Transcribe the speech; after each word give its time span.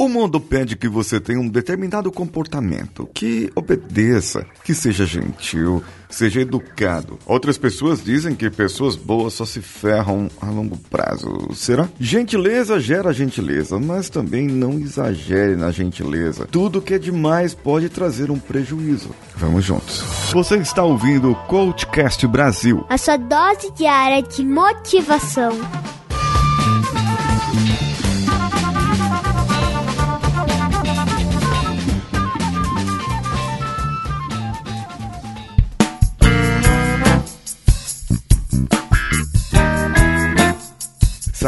O 0.00 0.08
mundo 0.08 0.40
pede 0.40 0.76
que 0.76 0.88
você 0.88 1.18
tenha 1.18 1.40
um 1.40 1.48
determinado 1.48 2.12
comportamento, 2.12 3.10
que 3.12 3.50
obedeça, 3.52 4.46
que 4.62 4.72
seja 4.72 5.04
gentil, 5.04 5.82
seja 6.08 6.40
educado. 6.40 7.18
Outras 7.26 7.58
pessoas 7.58 8.00
dizem 8.04 8.36
que 8.36 8.48
pessoas 8.48 8.94
boas 8.94 9.34
só 9.34 9.44
se 9.44 9.60
ferram 9.60 10.30
a 10.40 10.46
longo 10.46 10.76
prazo. 10.76 11.52
Será? 11.52 11.88
Gentileza 11.98 12.78
gera 12.78 13.12
gentileza, 13.12 13.76
mas 13.80 14.08
também 14.08 14.46
não 14.46 14.78
exagere 14.78 15.56
na 15.56 15.72
gentileza. 15.72 16.46
Tudo 16.46 16.80
que 16.80 16.94
é 16.94 16.98
demais 16.98 17.52
pode 17.52 17.88
trazer 17.88 18.30
um 18.30 18.38
prejuízo. 18.38 19.10
Vamos 19.36 19.64
juntos. 19.64 20.04
Você 20.32 20.58
está 20.58 20.84
ouvindo 20.84 21.32
o 21.32 21.34
Coachcast 21.34 22.24
Brasil. 22.28 22.86
A 22.88 22.96
sua 22.96 23.16
dose 23.16 23.72
diária 23.72 24.22
de 24.22 24.44
motivação. 24.44 25.58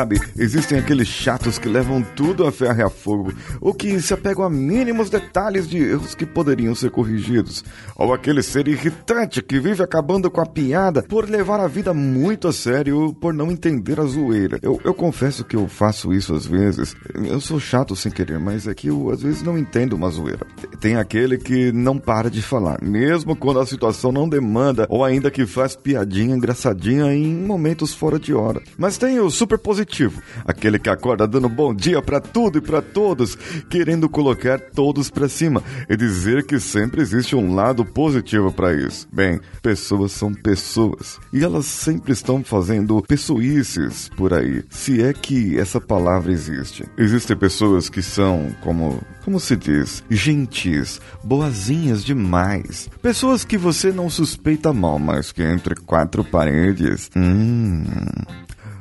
Sabe, 0.00 0.18
existem 0.34 0.78
aqueles 0.78 1.08
chatos 1.08 1.58
que 1.58 1.68
levam 1.68 2.02
tudo 2.16 2.46
a 2.46 2.50
ferro 2.50 2.80
e 2.80 2.82
a 2.82 2.88
fogo, 2.88 3.34
ou 3.60 3.74
que 3.74 4.00
se 4.00 4.14
apegam 4.14 4.42
a 4.42 4.48
mínimos 4.48 5.10
detalhes 5.10 5.68
de 5.68 5.76
erros 5.76 6.14
que 6.14 6.24
poderiam 6.24 6.74
ser 6.74 6.90
corrigidos, 6.90 7.62
ou 7.94 8.14
aquele 8.14 8.42
ser 8.42 8.66
irritante 8.66 9.42
que 9.42 9.60
vive 9.60 9.82
acabando 9.82 10.30
com 10.30 10.40
a 10.40 10.46
piada 10.46 11.02
por 11.02 11.28
levar 11.28 11.60
a 11.60 11.68
vida 11.68 11.92
muito 11.92 12.48
a 12.48 12.52
sério 12.54 13.12
por 13.20 13.34
não 13.34 13.52
entender 13.52 14.00
a 14.00 14.04
zoeira. 14.04 14.58
Eu, 14.62 14.80
eu 14.82 14.94
confesso 14.94 15.44
que 15.44 15.54
eu 15.54 15.68
faço 15.68 16.14
isso 16.14 16.32
às 16.32 16.46
vezes. 16.46 16.96
Eu 17.14 17.38
sou 17.38 17.60
chato 17.60 17.94
sem 17.94 18.10
querer, 18.10 18.38
mas 18.38 18.66
é 18.66 18.72
que 18.72 18.88
eu 18.88 19.10
às 19.10 19.20
vezes 19.20 19.42
não 19.42 19.58
entendo 19.58 19.92
uma 19.92 20.08
zoeira. 20.08 20.46
Tem 20.80 20.96
aquele 20.96 21.36
que 21.36 21.72
não 21.72 21.98
para 21.98 22.30
de 22.30 22.40
falar, 22.40 22.82
mesmo 22.82 23.36
quando 23.36 23.60
a 23.60 23.66
situação 23.66 24.10
não 24.10 24.26
demanda, 24.26 24.86
ou 24.88 25.04
ainda 25.04 25.30
que 25.30 25.44
faz 25.44 25.76
piadinha 25.76 26.34
engraçadinha 26.34 27.12
em 27.12 27.36
momentos 27.36 27.92
fora 27.92 28.18
de 28.18 28.32
hora. 28.32 28.62
Mas 28.78 28.96
tem 28.96 29.20
o 29.20 29.28
super 29.28 29.58
positivo 29.58 29.89
positivo, 29.90 30.22
aquele 30.46 30.78
que 30.78 30.88
acorda 30.88 31.26
dando 31.26 31.48
bom 31.48 31.74
dia 31.74 32.00
para 32.00 32.20
tudo 32.20 32.58
e 32.58 32.60
para 32.60 32.80
todos, 32.80 33.36
querendo 33.68 34.08
colocar 34.08 34.58
todos 34.58 35.10
para 35.10 35.28
cima 35.28 35.62
e 35.88 35.96
dizer 35.96 36.44
que 36.44 36.60
sempre 36.60 37.02
existe 37.02 37.34
um 37.34 37.54
lado 37.54 37.84
positivo 37.84 38.52
para 38.52 38.72
isso. 38.72 39.08
Bem, 39.12 39.40
pessoas 39.60 40.12
são 40.12 40.32
pessoas 40.32 41.18
e 41.32 41.44
elas 41.44 41.66
sempre 41.66 42.12
estão 42.12 42.42
fazendo 42.44 43.02
pessoices 43.02 44.08
por 44.16 44.32
aí, 44.32 44.62
se 44.70 45.02
é 45.02 45.12
que 45.12 45.58
essa 45.58 45.80
palavra 45.80 46.32
existe. 46.32 46.84
Existem 46.96 47.36
pessoas 47.36 47.88
que 47.88 48.00
são, 48.00 48.54
como, 48.60 49.00
como 49.24 49.40
se 49.40 49.56
diz, 49.56 50.04
gentis, 50.08 51.00
boazinhas 51.24 52.04
demais. 52.04 52.88
Pessoas 53.02 53.44
que 53.44 53.58
você 53.58 53.90
não 53.92 54.08
suspeita 54.08 54.72
mal, 54.72 54.98
mas 54.98 55.32
que 55.32 55.42
entre 55.42 55.74
quatro 55.74 56.22
paredes, 56.22 57.10
hum, 57.16 57.84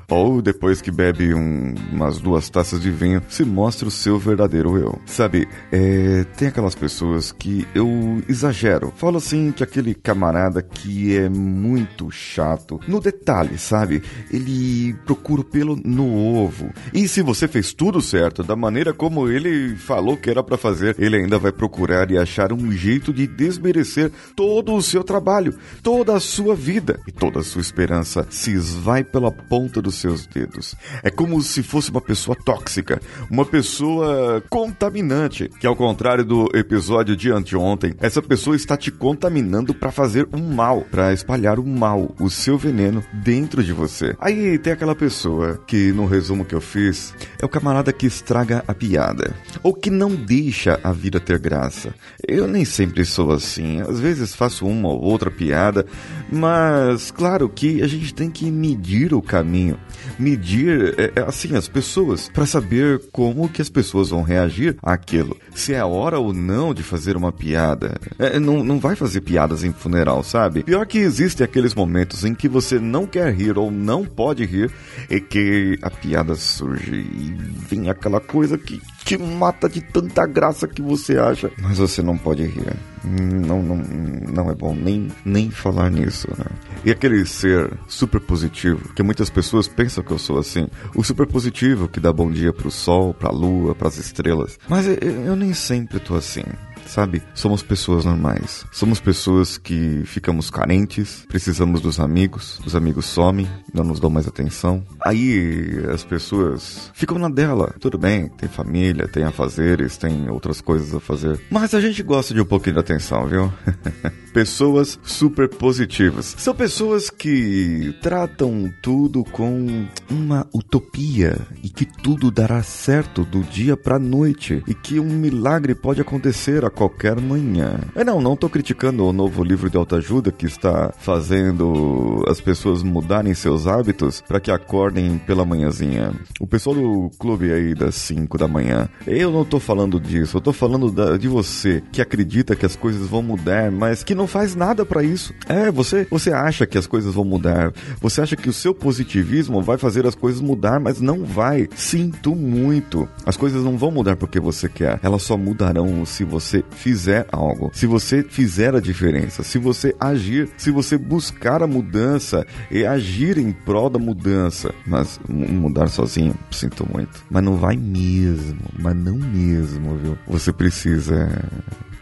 ou 0.09 0.41
depois 0.41 0.81
que 0.81 0.91
bebe 0.91 1.33
um, 1.33 1.73
umas 1.91 2.19
duas 2.19 2.49
taças 2.49 2.81
de 2.81 2.89
vinho, 2.89 3.21
se 3.29 3.45
mostra 3.45 3.87
o 3.87 3.91
seu 3.91 4.17
verdadeiro 4.17 4.77
eu. 4.77 4.99
Sabe, 5.05 5.47
é, 5.71 6.25
tem 6.37 6.47
aquelas 6.47 6.75
pessoas 6.75 7.31
que 7.31 7.67
eu 7.73 8.21
exagero. 8.27 8.91
Falo 8.95 9.17
assim 9.17 9.51
que 9.51 9.63
aquele 9.63 9.93
camarada 9.93 10.61
que 10.61 11.15
é 11.15 11.29
muito 11.29 12.09
chato. 12.11 12.79
No 12.87 12.99
detalhe, 12.99 13.57
sabe? 13.57 14.01
Ele 14.31 14.93
procura 15.05 15.43
pelo 15.43 15.75
no 15.75 16.15
ovo. 16.15 16.71
E 16.93 17.07
se 17.07 17.21
você 17.21 17.47
fez 17.47 17.73
tudo 17.73 18.01
certo, 18.01 18.43
da 18.43 18.55
maneira 18.55 18.93
como 18.93 19.29
ele 19.29 19.75
falou 19.75 20.17
que 20.17 20.29
era 20.29 20.43
para 20.43 20.57
fazer, 20.57 20.95
ele 20.97 21.17
ainda 21.17 21.37
vai 21.37 21.51
procurar 21.51 22.09
e 22.11 22.17
achar 22.17 22.51
um 22.51 22.71
jeito 22.71 23.13
de 23.13 23.27
desmerecer 23.27 24.11
todo 24.35 24.73
o 24.73 24.81
seu 24.81 25.03
trabalho, 25.03 25.55
toda 25.83 26.15
a 26.15 26.19
sua 26.19 26.55
vida 26.55 26.99
e 27.07 27.11
toda 27.11 27.39
a 27.39 27.43
sua 27.43 27.61
esperança 27.61 28.25
se 28.29 28.51
esvai 28.51 29.03
pela 29.03 29.31
ponta 29.31 29.81
do 29.81 29.91
seus 29.99 30.25
dedos. 30.25 30.75
É 31.03 31.09
como 31.09 31.41
se 31.41 31.61
fosse 31.61 31.91
uma 31.91 32.01
pessoa 32.01 32.35
tóxica, 32.35 33.01
uma 33.29 33.45
pessoa 33.45 34.43
contaminante, 34.49 35.49
que 35.59 35.67
ao 35.67 35.75
contrário 35.75 36.25
do 36.25 36.49
episódio 36.53 37.15
de 37.15 37.31
anteontem, 37.31 37.93
essa 37.99 38.21
pessoa 38.21 38.55
está 38.55 38.75
te 38.75 38.91
contaminando 38.91 39.73
para 39.73 39.91
fazer 39.91 40.27
um 40.33 40.53
mal, 40.53 40.81
para 40.89 41.13
espalhar 41.13 41.59
o 41.59 41.65
mal, 41.65 42.15
o 42.19 42.29
seu 42.29 42.57
veneno 42.57 43.03
dentro 43.13 43.63
de 43.63 43.73
você. 43.73 44.15
Aí 44.19 44.57
tem 44.57 44.73
aquela 44.73 44.95
pessoa 44.95 45.59
que 45.67 45.91
no 45.91 46.05
resumo 46.05 46.45
que 46.45 46.55
eu 46.55 46.61
fiz 46.61 47.13
é 47.41 47.45
o 47.45 47.49
camarada 47.49 47.93
que 47.93 48.05
estraga 48.05 48.63
a 48.67 48.73
piada 48.73 49.33
ou 49.63 49.73
que 49.73 49.89
não 49.89 50.15
deixa 50.15 50.79
a 50.83 50.91
vida 50.91 51.19
ter 51.19 51.39
graça. 51.39 51.93
Eu 52.27 52.47
nem 52.47 52.65
sempre 52.65 53.05
sou 53.05 53.31
assim, 53.31 53.81
às 53.81 53.99
vezes 53.99 54.35
faço 54.35 54.65
uma 54.65 54.89
ou 54.89 55.01
outra 55.01 55.31
piada, 55.31 55.85
mas 56.31 57.11
claro 57.11 57.49
que 57.49 57.81
a 57.81 57.87
gente 57.87 58.13
tem 58.13 58.29
que 58.29 58.49
medir 58.51 59.13
o 59.13 59.21
caminho 59.21 59.77
medir 60.17 60.95
é, 60.97 61.13
é, 61.15 61.21
assim 61.21 61.55
as 61.55 61.67
pessoas 61.67 62.29
para 62.29 62.45
saber 62.45 63.01
como 63.11 63.49
que 63.49 63.61
as 63.61 63.69
pessoas 63.69 64.09
vão 64.09 64.21
reagir 64.21 64.77
àquilo. 64.81 65.37
Se 65.53 65.73
é 65.73 65.79
a 65.79 65.85
hora 65.85 66.19
ou 66.19 66.33
não 66.33 66.73
de 66.73 66.83
fazer 66.83 67.15
uma 67.15 67.31
piada. 67.31 67.99
É, 68.17 68.39
não, 68.39 68.63
não 68.63 68.79
vai 68.79 68.95
fazer 68.95 69.21
piadas 69.21 69.63
em 69.63 69.71
funeral, 69.71 70.23
sabe? 70.23 70.63
Pior 70.63 70.85
que 70.85 70.97
existem 70.97 71.45
aqueles 71.45 71.73
momentos 71.73 72.25
em 72.25 72.33
que 72.33 72.47
você 72.47 72.79
não 72.79 73.05
quer 73.05 73.33
rir 73.33 73.57
ou 73.57 73.71
não 73.71 74.05
pode 74.05 74.45
rir 74.45 74.71
e 75.09 75.19
que 75.19 75.77
a 75.81 75.89
piada 75.89 76.35
surge 76.35 76.95
e 76.95 77.35
vem 77.69 77.89
aquela 77.89 78.19
coisa 78.19 78.57
que 78.57 78.81
te 79.09 79.17
mata 79.17 79.67
de 79.67 79.81
tanta 79.81 80.27
graça 80.27 80.67
que 80.67 80.83
você 80.83 81.17
acha, 81.17 81.51
mas 81.59 81.79
você 81.79 81.99
não 81.99 82.15
pode 82.15 82.43
rir. 82.45 82.77
Não, 83.03 83.63
não, 83.63 83.77
não 83.77 84.51
é 84.51 84.53
bom 84.53 84.75
nem, 84.75 85.07
nem 85.25 85.49
falar 85.49 85.89
nisso, 85.89 86.27
né? 86.37 86.45
E 86.85 86.91
aquele 86.91 87.25
ser 87.25 87.71
super 87.87 88.19
positivo, 88.19 88.93
que 88.93 89.01
muitas 89.01 89.31
pessoas 89.31 89.67
pensam 89.67 90.03
que 90.03 90.11
eu 90.11 90.19
sou 90.19 90.37
assim, 90.37 90.67
o 90.95 91.03
super 91.03 91.25
positivo 91.25 91.87
que 91.87 91.99
dá 91.99 92.13
bom 92.13 92.29
dia 92.29 92.53
pro 92.53 92.69
sol, 92.69 93.11
pra 93.11 93.31
lua, 93.31 93.73
pras 93.73 93.97
estrelas. 93.97 94.59
Mas 94.69 94.85
eu, 94.85 94.95
eu 94.95 95.35
nem 95.35 95.55
sempre 95.55 95.99
tô 95.99 96.13
assim 96.13 96.43
sabe? 96.85 97.21
Somos 97.33 97.61
pessoas 97.61 98.05
normais. 98.05 98.65
Somos 98.71 98.99
pessoas 98.99 99.57
que 99.57 100.03
ficamos 100.05 100.49
carentes, 100.49 101.25
precisamos 101.27 101.81
dos 101.81 101.99
amigos, 101.99 102.59
os 102.65 102.75
amigos 102.75 103.05
somem, 103.05 103.47
não 103.73 103.83
nos 103.83 103.99
dão 103.99 104.09
mais 104.09 104.27
atenção. 104.27 104.83
Aí 105.05 105.83
as 105.93 106.03
pessoas 106.03 106.91
ficam 106.93 107.17
na 107.17 107.29
dela. 107.29 107.73
Tudo 107.79 107.97
bem, 107.97 108.29
tem 108.29 108.49
família, 108.49 109.07
tem 109.07 109.23
afazeres, 109.23 109.97
tem 109.97 110.29
outras 110.29 110.61
coisas 110.61 110.93
a 110.93 110.99
fazer. 110.99 111.39
Mas 111.49 111.73
a 111.73 111.81
gente 111.81 112.03
gosta 112.03 112.33
de 112.33 112.41
um 112.41 112.45
pouquinho 112.45 112.75
de 112.75 112.81
atenção, 112.81 113.27
viu? 113.27 113.51
pessoas 114.29 114.99
super 115.03 115.49
positivas. 115.49 116.35
São 116.37 116.55
pessoas 116.55 117.09
que 117.09 117.95
tratam 118.01 118.71
tudo 118.81 119.23
com 119.23 119.87
uma 120.09 120.47
utopia 120.53 121.35
e 121.63 121.69
que 121.69 121.85
tudo 121.85 122.31
dará 122.31 122.61
certo 122.63 123.23
do 123.23 123.41
dia 123.41 123.75
para 123.75 123.99
noite 123.99 124.63
e 124.67 124.73
que 124.73 124.99
um 124.99 125.09
milagre 125.09 125.75
pode 125.75 126.01
acontecer 126.01 126.63
qualquer 126.79 127.19
manhã. 127.19 127.77
É 127.93 128.05
não, 128.05 128.21
não 128.21 128.37
tô 128.37 128.47
criticando 128.47 129.05
o 129.05 129.11
novo 129.11 129.43
livro 129.43 129.69
de 129.69 129.75
autoajuda 129.75 130.31
que 130.31 130.45
está 130.45 130.93
fazendo 130.97 132.23
as 132.25 132.39
pessoas 132.39 132.81
mudarem 132.81 133.33
seus 133.33 133.67
hábitos 133.67 134.23
para 134.25 134.39
que 134.39 134.49
acordem 134.49 135.17
pela 135.17 135.43
manhãzinha. 135.43 136.13
O 136.39 136.47
pessoal 136.47 136.77
do 136.77 137.11
clube 137.19 137.51
aí 137.51 137.75
das 137.75 137.95
5 137.95 138.37
da 138.37 138.47
manhã, 138.47 138.87
eu 139.05 139.29
não 139.29 139.43
tô 139.43 139.59
falando 139.59 139.99
disso, 139.99 140.37
eu 140.37 140.41
tô 140.41 140.53
falando 140.53 140.89
da, 140.89 141.17
de 141.17 141.27
você 141.27 141.83
que 141.91 142.01
acredita 142.01 142.55
que 142.55 142.65
as 142.65 142.77
coisas 142.77 143.05
vão 143.07 143.21
mudar, 143.21 143.69
mas 143.69 144.01
que 144.01 144.15
não 144.15 144.25
faz 144.25 144.55
nada 144.55 144.85
para 144.85 145.03
isso. 145.03 145.33
É, 145.49 145.69
você, 145.69 146.07
você 146.09 146.31
acha 146.31 146.65
que 146.65 146.77
as 146.77 146.87
coisas 146.87 147.13
vão 147.13 147.25
mudar, 147.25 147.73
você 147.99 148.21
acha 148.21 148.37
que 148.37 148.47
o 148.47 148.53
seu 148.53 148.73
positivismo 148.73 149.61
vai 149.61 149.77
fazer 149.77 150.07
as 150.07 150.15
coisas 150.15 150.39
mudar, 150.39 150.79
mas 150.79 151.01
não 151.01 151.25
vai. 151.25 151.67
Sinto 151.75 152.33
muito. 152.33 153.05
As 153.25 153.35
coisas 153.35 153.65
não 153.65 153.77
vão 153.77 153.91
mudar 153.91 154.15
porque 154.15 154.39
você 154.39 154.69
quer, 154.69 154.97
elas 155.03 155.23
só 155.23 155.35
mudarão 155.35 156.05
se 156.05 156.23
você 156.23 156.58
fizer 156.71 157.27
algo, 157.31 157.71
se 157.73 157.85
você 157.85 158.23
fizer 158.23 158.75
a 158.75 158.79
diferença, 158.79 159.43
se 159.43 159.57
você 159.57 159.95
agir, 159.99 160.49
se 160.57 160.71
você 160.71 160.97
buscar 160.97 161.61
a 161.63 161.67
mudança 161.67 162.45
e 162.71 162.85
agir 162.85 163.37
em 163.37 163.51
prol 163.51 163.89
da 163.89 163.99
mudança. 163.99 164.73
Mas 164.85 165.19
mudar 165.27 165.87
sozinho, 165.87 166.35
sinto 166.51 166.87
muito. 166.91 167.23
Mas 167.29 167.43
não 167.43 167.55
vai 167.55 167.75
mesmo, 167.75 168.59
mas 168.77 168.95
não 168.95 169.17
mesmo, 169.17 169.97
viu? 169.97 170.17
Você 170.27 170.51
precisa 170.51 171.29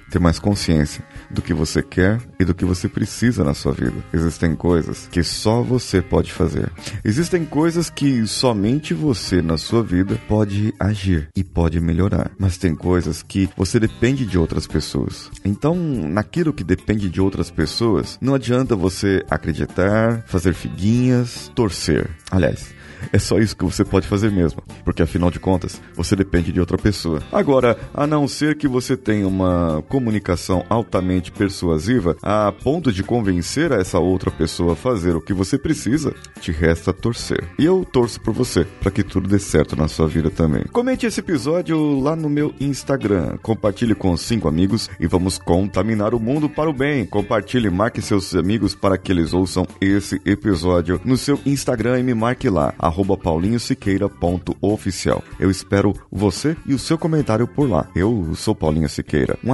ter 0.10 0.20
mais 0.20 0.40
consciência 0.40 1.04
do 1.30 1.42
que 1.42 1.54
você 1.54 1.82
quer 1.82 2.20
e 2.40 2.46
do 2.46 2.54
que 2.54 2.66
você 2.66 2.88
precisa 2.88 3.44
na 3.44 3.54
sua 3.54 3.74
vida. 3.74 3.96
Existem 4.14 4.56
coisas 4.56 5.08
que 5.12 5.24
só 5.24 5.62
você 5.62 6.02
pode 6.02 6.32
fazer. 6.32 6.72
Existem 7.04 7.46
coisas 7.46 7.90
que 7.90 8.26
somente 8.28 8.94
você 8.94 9.42
na 9.42 9.58
sua 9.58 9.84
vida 9.84 10.20
pode 10.28 10.74
agir 10.80 11.30
e 11.36 11.44
pode 11.44 11.80
melhorar. 11.80 12.32
Mas 12.38 12.58
tem 12.58 12.76
coisas 12.76 13.22
que 13.22 13.50
você 13.56 13.80
depende 13.80 14.26
de 14.26 14.38
outras 14.38 14.68
pessoas. 14.68 15.30
Então, 15.44 15.76
naquilo 15.76 16.54
que 16.54 16.64
depende 16.64 17.10
de 17.10 17.22
outras 17.22 17.52
pessoas, 17.52 18.18
não 18.22 18.36
adianta 18.36 18.76
você 18.76 19.24
acreditar, 19.30 20.24
fazer 20.28 20.54
figuinhas, 20.54 21.52
torcer. 21.56 22.10
Aliás, 22.32 22.78
é 23.12 23.20
só 23.20 23.38
isso 23.38 23.56
que 23.56 23.64
você 23.64 23.86
pode 23.86 24.08
fazer 24.08 24.32
mesmo, 24.32 24.62
porque 24.84 25.02
afinal 25.02 25.30
de 25.30 25.40
contas, 25.40 25.82
você 25.96 26.16
depende 26.16 26.52
de 26.52 26.60
outra 26.60 26.78
pessoa. 26.78 27.22
Agora, 27.32 27.78
a 27.94 28.08
não 28.08 28.28
ser 28.28 28.58
que 28.58 28.68
você 28.68 28.98
tenha 28.98 29.28
uma 29.28 29.84
comunicação 29.98 30.64
altamente 30.70 31.32
persuasiva 31.32 32.16
a 32.22 32.52
ponto 32.52 32.92
de 32.92 33.02
convencer 33.02 33.72
essa 33.72 33.98
outra 33.98 34.30
pessoa 34.30 34.74
a 34.74 34.76
fazer 34.76 35.16
o 35.16 35.22
que 35.22 35.34
você 35.34 35.58
precisa, 35.58 36.14
te 36.40 36.52
resta 36.52 36.94
torcer. 36.94 37.44
E 37.58 37.66
eu 37.66 37.84
torço 37.84 38.22
por 38.22 38.32
você, 38.32 38.64
para 38.80 38.92
que 38.92 39.02
tudo 39.02 39.28
dê 39.28 39.40
certo 39.40 39.76
na 39.76 39.88
sua 39.88 40.08
vida 40.08 40.30
também. 40.30 40.64
Comente 40.72 41.08
esse 41.08 41.20
episódio 41.20 42.00
lá 42.00 42.16
no 42.16 42.30
meu 42.30 42.54
Instagram, 42.60 43.40
compartilhe 43.42 43.96
com 43.96 44.16
cinco 44.16 44.48
amigos 44.48 44.88
e 45.00 45.08
vamos 45.08 45.40
contaminar 45.40 46.14
o 46.14 46.20
mundo 46.20 46.48
para 46.48 46.70
o 46.70 46.74
bem. 46.74 47.04
Compartilhe, 47.04 47.72
marque 47.72 48.00
seus 48.00 48.36
amigos 48.36 48.76
para 48.76 49.00
que 49.00 49.12
eles 49.12 49.34
ouçam 49.34 49.66
esse 49.82 50.22
episódio 50.24 51.02
no 51.04 51.18
seu 51.18 51.40
Instagram 51.44 52.00
e 52.00 52.04
me 52.04 52.14
marque 52.14 52.50
lá, 52.50 52.72
paulinhosiqueira.oficial. 53.24 55.24
Eu 55.40 55.50
espero 55.50 55.96
você 56.12 56.56
e 56.68 56.76
o 56.76 56.80
seu 56.80 57.00
comentário 57.00 57.48
por 57.48 57.68
lá. 57.68 57.88
Eu 57.96 58.36
sou 58.36 58.54
Paulinho 58.54 58.90
Siqueira. 58.90 59.40
Um 59.44 59.54